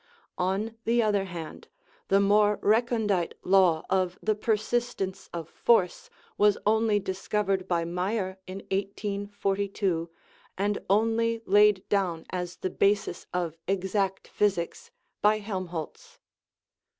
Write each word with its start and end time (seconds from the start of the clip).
On 0.39 0.75
the 0.83 1.03
other 1.03 1.25
hand, 1.25 1.67
the 2.07 2.19
more 2.19 2.57
recondite 2.63 3.35
law 3.43 3.85
of 3.87 4.17
the 4.19 4.33
persistence 4.33 5.29
of 5.31 5.47
force 5.47 6.09
was 6.39 6.57
only 6.65 6.99
discovered 6.99 7.67
by 7.67 7.85
Mayer 7.85 8.39
in 8.47 8.61
1842, 8.71 10.09
and 10.57 10.79
only 10.89 11.43
laid 11.45 11.87
down 11.87 12.25
as 12.31 12.55
the 12.55 12.71
basis 12.71 13.27
of 13.31 13.59
exact 13.67 14.27
physics 14.27 14.89
by 15.21 15.37
Helmholtz. 15.37 16.17